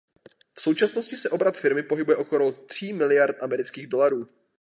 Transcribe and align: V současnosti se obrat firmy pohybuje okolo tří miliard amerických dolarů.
V 0.53 0.61
současnosti 0.61 1.17
se 1.17 1.29
obrat 1.29 1.57
firmy 1.57 1.83
pohybuje 1.83 2.17
okolo 2.17 2.51
tří 2.51 2.93
miliard 2.93 3.43
amerických 3.43 3.87
dolarů. 3.87 4.27